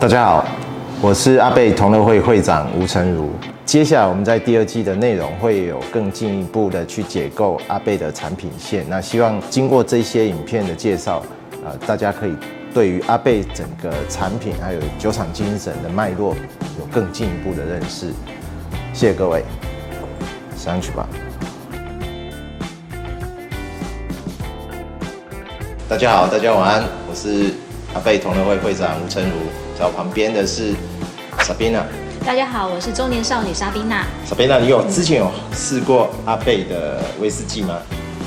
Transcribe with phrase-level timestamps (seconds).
[0.00, 0.42] 大家好，
[1.02, 3.32] 我是阿贝同乐会会长吴成儒。
[3.66, 8.82] 接下来我们在第二季的内容会有更进一步的去解构阿贝的产品线。
[8.88, 11.22] 那希望经过这些影片的介绍，
[11.62, 12.34] 呃，大家可以
[12.72, 16.34] 对于阿贝整个产品还有酒厂精神的脉络
[16.78, 18.06] 有更进一步的认识。
[18.94, 19.44] 谢谢各位，
[20.56, 21.06] 上去吧。
[25.86, 27.52] 大家好，大家晚安，我是
[27.92, 29.36] 阿贝同乐会会长吴成儒，
[29.80, 30.74] 在我旁边的是
[31.38, 31.80] Sabina。
[32.22, 34.04] 大家好，我是中年少女莎宾娜。
[34.26, 37.78] 莎宾娜，你有之前有试过阿贝的威士忌吗？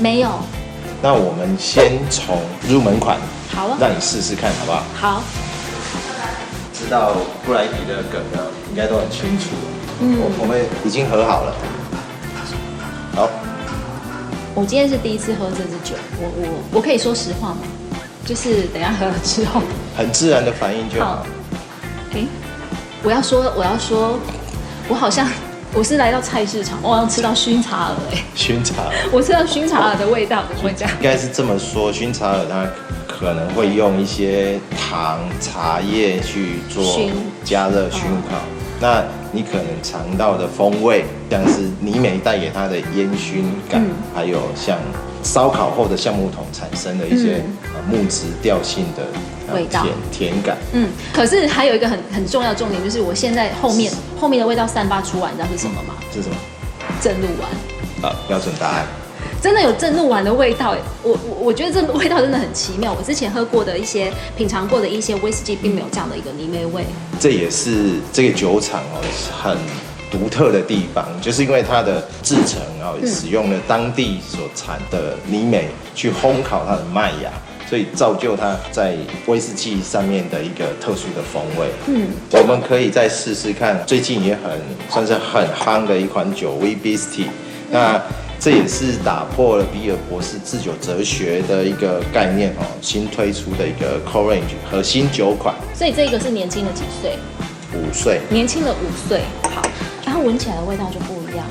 [0.00, 0.30] 没有。
[1.02, 3.18] 那我们先从入门款，
[3.50, 4.82] 好啊，让你试试看好不好？
[4.94, 5.22] 好。
[6.72, 7.12] 知道
[7.44, 8.40] 布莱迪的梗呢，
[8.70, 9.50] 应该都很清楚。
[10.00, 11.54] 嗯，我我们已经和好了。
[13.14, 13.28] 好。
[14.54, 17.58] 我今天是第一次喝这支酒，我我我可以说实话吗？
[18.24, 19.60] 就是等一下喝了之后，
[19.94, 21.26] 很自然的反应就好。
[23.04, 24.18] 我要说，我要说，
[24.88, 25.26] 我好像
[25.74, 28.82] 我是来到菜市场，我好像吃到熏茶耳哎，熏茶。
[28.82, 30.94] 耳， 我吃到熏茶耳的味道，怎么会这样？
[30.98, 32.64] 应该是这么说，熏茶耳它
[33.08, 37.10] 可能会用一些糖、茶叶去做
[37.42, 38.36] 加热熏烤，
[38.80, 44.78] 那你可能尝到的风味，像是泥煤带给它的烟熏感，嗯、还有像
[45.22, 49.02] 烧烤后的橡木桶产生的一些、嗯呃、木质调性的。
[49.52, 55.94] 味道甜甜感，嗯，可是还有一个很很重要的重点，就是我现在后面后面的味道散发出来，你知道是什么吗？
[56.10, 56.36] 是什么？
[57.02, 58.10] 正露丸。
[58.10, 58.86] 啊，标准答案。
[59.42, 62.94] 真的有正露丸的味道，我我我觉得这个味道真的很奇妙。
[62.96, 66.86] 我之前喝过的一些品尝过的一些威士忌，并没有这样的一个泥煤味。
[67.20, 69.02] 这也是这个酒厂哦
[69.42, 69.58] 很
[70.12, 77.32] 独特的地方，就是因为它的制成然后使用了当地所产的泥煤去烘烤它的麦芽。
[77.68, 81.66] 所以造就它在威士忌上面的一个特殊的风味。
[81.86, 87.28] 嗯，我们可以再试试看，最近也很算是很夯的一款酒 Wee Bistey。
[87.70, 87.98] 那
[88.38, 95.54] 这也是打破了比尔博士制酒哲学的一个概念哦，新推出的一个 Core Range 核心酒款。
[95.74, 97.16] 所以这个是年轻的几岁？
[97.72, 98.20] 五岁。
[98.28, 99.22] 年轻的五岁。
[99.44, 99.62] 好，
[100.22, 101.44] 闻起来的味道就不一样。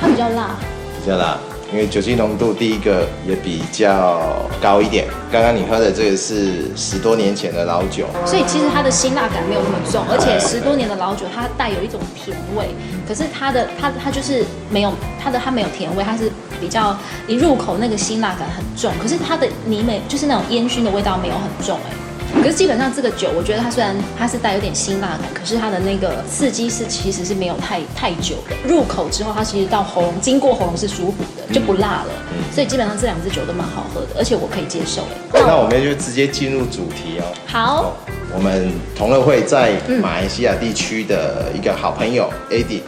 [0.00, 0.56] 它比较辣。
[1.00, 1.38] 比较辣。
[1.72, 4.20] 因为酒精浓度第一个也比较
[4.60, 5.06] 高一点。
[5.32, 12.68] 刚刚你喝的这个是十多年前的老酒，所以其实它的辛辣感没有那么重，而且十多年的老酒它带有一种甜味。
[13.08, 16.94] 可是它的它它就是没有它的它没有甜味，它是比较
[17.26, 18.92] 一入口那个辛辣感很重。
[19.00, 21.94] 可是它的泥煤就是那种烟熏的味道没有很重哎。
[22.40, 28.56] 可是基本上这个酒，我觉得它虽然它是带有点辛辣感，可是它的那个刺激是其实是没有太太久的。
[28.66, 32.08] 入口之后，它其实到喉咙，经过喉咙是舒服的，就不辣了。
[32.32, 35.02] 嗯，所以基本上这两支酒都蛮好喝的，而且我可以接受。
[35.32, 37.24] 那我们就直接进入主题哦。
[37.46, 37.92] 好，
[38.34, 42.80] 我们同乐会在马来西亚地区的一个好朋友 Eddie，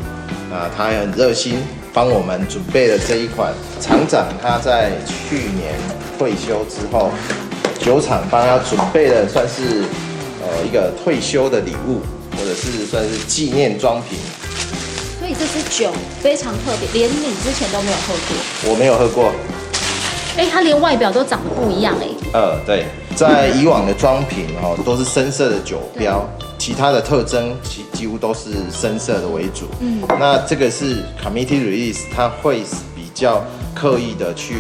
[0.53, 1.63] 啊，他很热心
[1.93, 5.75] 帮我们准备了这一款厂长他在去年
[6.19, 7.13] 退休之后。
[7.85, 9.85] 酒厂帮他准备的算是
[10.41, 12.01] 呃一个退休的礼物，
[12.35, 14.19] 或者是算是纪念装瓶。
[15.19, 18.71] 所以这支酒非常特别，连你之前都没有喝过。
[18.71, 19.31] 我没有喝过。
[20.39, 22.07] 哎，它连外表都长得不一样哎。
[22.33, 29.67] 呃，对，在以往的装瓶哦都是深色的酒标，其他的特征几几乎都是深色的为主。
[29.81, 32.63] 嗯，那这个是 Committee Release，它会
[32.97, 34.55] 比较刻意的去。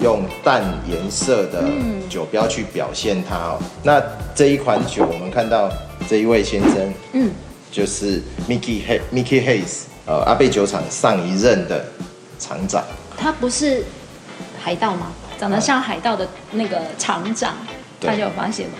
[0.00, 1.64] 用淡颜色的
[2.08, 3.58] 酒标去表现它哦。
[3.82, 4.02] 那
[4.34, 5.70] 这一款酒，我们看到
[6.08, 7.30] 这一位先生，嗯，
[7.70, 11.84] 就是 Mickey Hay Mickey Hayes，呃，阿贝酒厂上一任的
[12.38, 12.82] 厂长。
[13.16, 13.84] 他不是
[14.60, 15.12] 海盗吗？
[15.38, 17.54] 长得像海盗的那个厂长，
[18.00, 18.74] 大家有发现吗？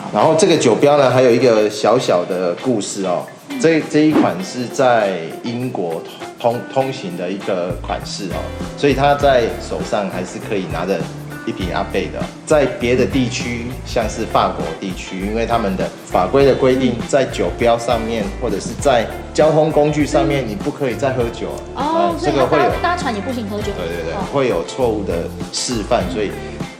[0.00, 0.10] 好。
[0.14, 3.26] 然后这个酒标呢，还有一个小小的故事哦。
[3.60, 6.00] 这这一款是在英国
[6.38, 8.38] 通通行的一个款式哦，
[8.76, 10.98] 所以他在手上还是可以拿着
[11.46, 12.22] 一瓶阿贝的。
[12.46, 22.16] 在别的地区，像是法国地区，因为他们的法规的规定，在酒标上面或者是在交通工具上面，你不可以再喝酒哦。
[22.20, 23.72] 这个会有搭船也不行喝酒。
[23.76, 26.30] 对对对，会有错误的示范，所以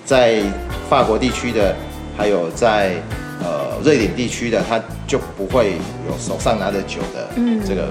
[0.05, 0.41] 在
[0.89, 1.75] 法国地区的，
[2.17, 2.93] 还有在。
[3.41, 5.75] 呃，瑞典地区的他就不会
[6.09, 7.29] 有手上拿着酒的
[7.65, 7.89] 这个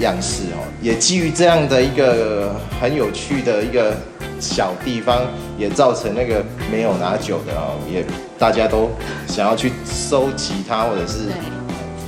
[0.00, 3.96] 样式哦，嗯、也基于这样的一个很有趣的一个
[4.40, 5.22] 小地方，
[5.58, 8.04] 也造成那个没有拿酒的哦，也
[8.38, 8.90] 大家都
[9.26, 11.30] 想要去收集它，或者是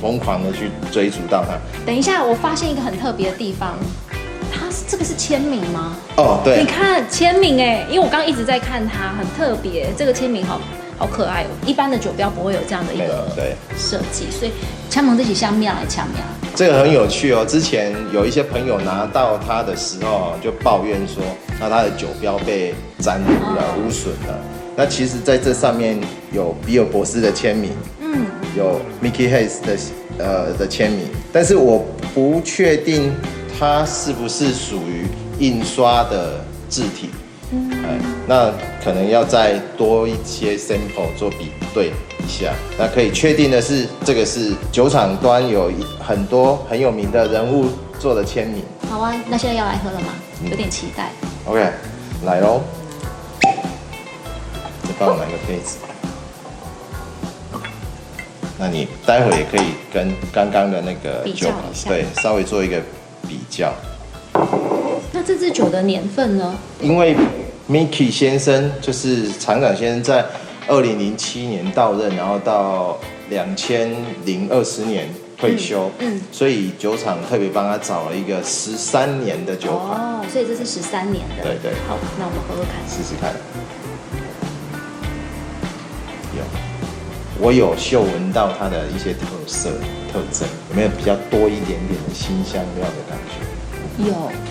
[0.01, 1.57] 疯狂的去追逐到它。
[1.85, 3.77] 等一下，我发现一个很特别的地方，
[4.53, 5.95] 它这个是签名吗？
[6.15, 10.59] 哦，对，你看签名哎，因为我刚刚一直在看它，很特别，这个签名哈。
[11.01, 11.47] 好可爱哦。
[11.65, 14.51] 一般的酒标不会有这样的一个对设计，所以
[14.87, 16.23] 枪盟这起香面来枪面。
[16.53, 17.43] 这个很有趣哦。
[17.43, 21.23] 之前有一些朋友拿到它的时候，就抱怨说，
[21.59, 24.39] 那它的酒标被沾污了、哦、污损了。
[24.75, 25.99] 那其实在这上面
[26.31, 29.77] 有比尔博士的签名，嗯，有 Mickey Hayes 的
[30.19, 31.83] 呃的签名，但是我
[32.13, 33.11] 不确定
[33.57, 35.07] 它是不是属于
[35.39, 37.09] 印刷的字体。
[37.51, 38.51] 嗯，那
[38.83, 42.53] 可能要再多一些 sample 做比对一下。
[42.77, 47.69] 那可以确定的是，这个是酒厂端有一很多很有名的人物
[47.99, 48.63] 做的签名。
[48.89, 50.07] 好啊，那现在要来喝了吗？
[50.49, 51.09] 有点期待。
[51.21, 51.71] 嗯、OK，
[52.25, 52.61] 来喽。
[53.41, 55.77] 再帮我拿个杯子。
[58.57, 61.47] 那你待会也可以跟刚刚的那个酒，
[61.85, 62.79] 对，稍微做一个
[63.27, 63.73] 比较。
[65.13, 66.55] 那这支酒的年份呢？
[66.79, 67.15] 因为
[67.71, 70.25] Mickey 先生就是厂长先生，在
[70.67, 73.95] 二零零七年到任，然后到两千
[74.25, 75.07] 零二十年
[75.37, 79.97] 退休，嗯，嗯，所以酒厂特别帮他找了一个十三年的酒款。
[79.97, 81.43] 哦，所以这是十三年的。
[81.43, 81.71] 对对。
[81.87, 83.33] 好，那我们喝喝看，试试看。
[86.35, 86.43] 有，
[87.39, 89.69] 我有嗅闻到它的一些特色
[90.11, 94.09] 特征，有没有比较多一点点的辛香料的感觉？
[94.09, 94.50] 有。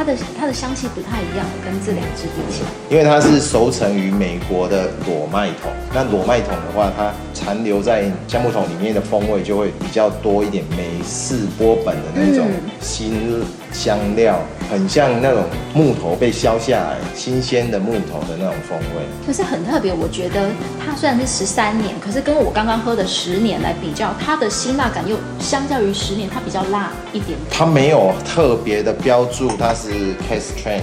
[0.00, 5.70] 它的它的香气不太一样，跟这两支比起来，因为它是熟成于美国的裸麦桶。
[5.92, 12.46] 那裸麦桶的话，它残留在橡木桶里面的风味就会比较多一点，美式波本的那种
[12.80, 13.42] 新
[13.72, 15.44] 香料，很像那种
[15.74, 19.04] 木头被削下来，新鲜的木头的那种风味。
[19.26, 27.38] 可是很特别，我觉得它虽然是十三年，可是跟我刚刚喝的十年来比较，它的辛辣感又相较于十年，它比较辣一点点。
[27.50, 29.90] 它没有特别的标注，它是。
[30.30, 30.82] Cask Strength，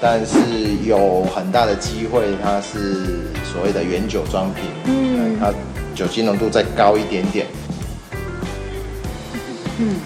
[0.00, 0.38] 但是
[0.84, 5.52] 有很大的机会，它是所谓的原酒装瓶，嗯，它
[5.94, 7.46] 酒精浓度再高一点点。
[9.78, 9.96] 嗯，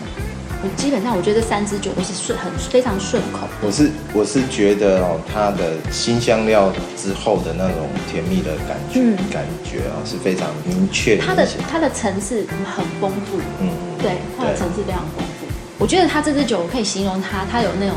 [0.63, 3.47] 我基本上我觉得这三支酒都是顺，很非常顺口。
[3.63, 11.17] 我是我是觉得哦，它的新香料之后的那种甜蜜的感觉，嗯、感觉啊是非常明确。
[11.19, 13.69] 它的它的层次很丰富，嗯，
[14.03, 15.47] 对，它的层次非常丰富。
[15.79, 17.95] 我觉得它这支酒我可以形容它，它有那种。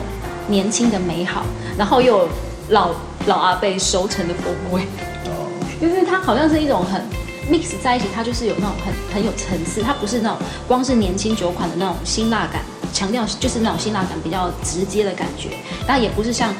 [0.48, 1.46] 年轻的美好，
[1.78, 2.30] 然后又有
[2.70, 2.90] 老
[3.28, 4.82] 老阿贝熟成的风味，
[5.26, 5.48] 哦
[5.80, 7.00] 就是它好像是一种很
[7.50, 12.62] mix 在一起，它就是有那种很很有层次，它不是那种光是年轻酒款的那种辛辣感，
[12.94, 15.50] 强调就是那种辛辣感比较直接的感觉，
[15.88, 16.54] 但也不是像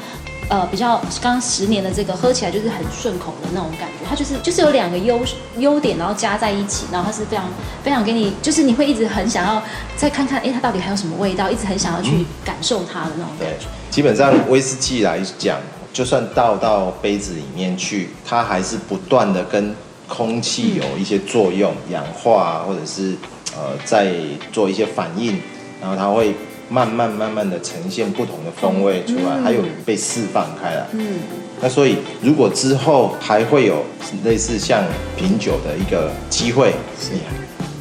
[0.48, 5.20] 呃比较刚刚十年的这个喝起来就是很顺口的那种感觉，它就是就是有两个优
[5.58, 7.46] 优点，然后加在一起，然后它是非常
[7.82, 9.62] 非常给你，就是你会一直很想要
[9.96, 13.66] 再看看，哎，它到底还有什么味道，一直很想要去感受它的那种感觉。
[13.66, 15.58] 嗯基本上威士忌来讲，
[15.92, 19.76] 就算倒到杯子里面去，它还是不断的跟
[20.12, 23.14] 空气有一些作用，氧化或者是
[23.56, 24.12] 呃在
[24.52, 25.40] 做一些反应，
[25.80, 26.34] 然后它会
[26.68, 30.86] 慢慢慢慢的呈现不同的风味出来，还有被释放开来。
[30.92, 31.20] 嗯，
[31.62, 33.82] 那所以如果之后还会有
[34.22, 34.84] 类似像
[35.16, 36.74] 品酒的一个机会，
[37.10, 37.20] 你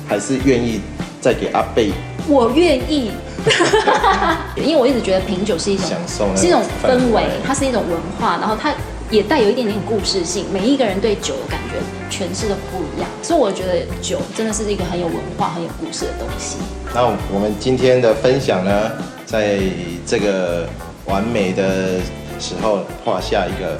[0.07, 0.79] 还是愿意
[1.19, 1.91] 再给阿贝？
[2.29, 3.11] 我愿意。
[4.55, 8.71] 因为我一直觉得品酒是一种享受，是一种氛围，它是一种文化，然后它
[9.11, 10.45] 也带有一点点故事性。
[10.53, 11.75] 每一个人对酒的感觉
[12.09, 16.57] 诠释的不一样，所以我觉得酒真的是一个很有文化、很有故事的东西。
[16.95, 18.91] 那我们今天的分享呢，
[19.25, 19.59] 在
[20.07, 20.65] 这个
[21.05, 21.99] 完美的
[22.39, 23.77] 时候画下一个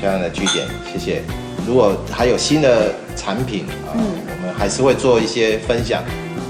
[0.00, 1.22] 漂亮的句点，谢谢。
[1.66, 6.02] 如果还有新的产品啊，嗯，我们还是会做一些分享。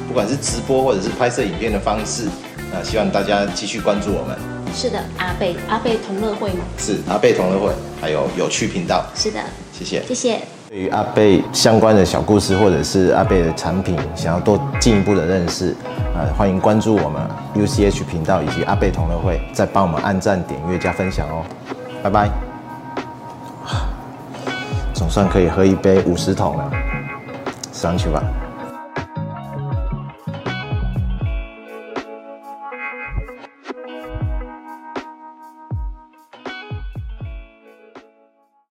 [0.08, 2.24] 不管是直播或者是拍摄影片的方式，
[2.72, 4.36] 那希望大家继续关注我们。
[4.72, 6.64] 是的，阿贝阿贝同乐会吗？
[6.78, 9.04] 是阿贝同乐会，还有有趣频道。
[9.14, 9.40] 是的，
[9.72, 10.40] 谢谢，谢谢。
[10.68, 15.74] 对于阿贝相关的小故事，或者是阿贝的产品，想要多进一步的认识，
[16.14, 17.20] 呃，欢迎关注我们
[17.56, 21.44] UCH 频道以及阿贝同乐会，再帮我们按赞、点阅、加分享哦。
[22.04, 22.30] 拜拜。
[24.94, 26.70] 总算可以喝一杯五十桶了，
[27.72, 28.22] 上去吧。